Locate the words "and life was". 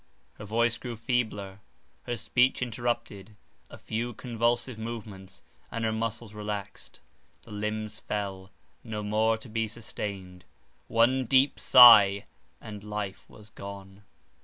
12.59-13.51